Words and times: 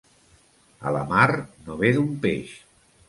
A 0.87 0.93
la 0.95 1.03
mar, 1.13 1.27
no 1.67 1.77
ve 1.83 1.93
d'un 1.99 2.09
peix. 2.25 2.57